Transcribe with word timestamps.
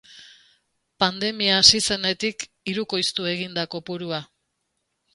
Pandemia 1.03 1.59
hasi 1.59 1.83
zenetik 1.89 2.49
hirukoiztu 2.73 3.31
egin 3.37 3.57
da 3.61 3.71
kopurua. 3.77 4.25